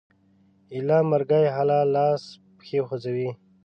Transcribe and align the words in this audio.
ایله 0.73 0.97
مرګي 1.11 1.43
حاله 1.55 1.79
لاس 1.95 2.23
پښې 2.57 2.79
خوځوي 2.87 3.29